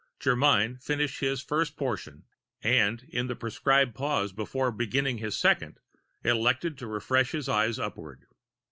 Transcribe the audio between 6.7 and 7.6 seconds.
to refresh his